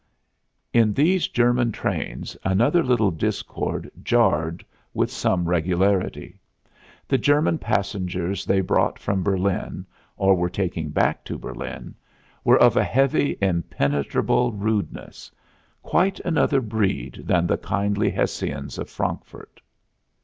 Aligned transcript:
In 0.73 0.93
these 0.95 1.27
German 1.27 1.71
trains 1.71 2.35
another 2.43 2.81
little 2.81 3.11
discord 3.11 3.91
jarred 4.01 4.65
with 4.95 5.11
some 5.11 5.47
regularity: 5.47 6.39
the 7.07 7.19
German 7.19 7.59
passengers 7.59 8.43
they 8.43 8.61
brought 8.61 8.97
from 8.97 9.21
Berlin, 9.21 9.85
or 10.17 10.33
were 10.33 10.49
taking 10.49 10.89
back 10.89 11.23
to 11.25 11.37
Berlin, 11.37 11.93
were 12.43 12.57
of 12.57 12.75
a 12.75 12.83
heavy 12.83 13.37
impenetrable 13.43 14.53
rudeness 14.53 15.31
quite 15.83 16.19
another 16.21 16.61
breed 16.61 17.21
than 17.23 17.45
the 17.45 17.59
kindly 17.59 18.09
Hessians 18.09 18.79
of 18.79 18.89
Frankfurt. 18.89 19.61